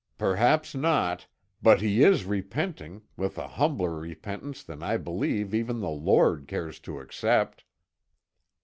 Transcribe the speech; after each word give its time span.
"Perhaps 0.17 0.73
not; 0.73 1.27
but 1.61 1.79
he 1.79 2.01
is 2.03 2.25
repenting, 2.25 3.03
with 3.17 3.37
an 3.37 3.47
humbler 3.47 3.99
repentance 3.99 4.63
than 4.63 4.81
I 4.81 4.97
believe 4.97 5.53
even 5.53 5.79
the 5.79 5.91
Lord 5.91 6.47
cares 6.47 6.79
to 6.79 6.99
accept." 6.99 7.63